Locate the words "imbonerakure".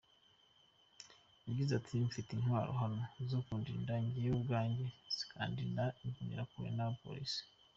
6.03-6.69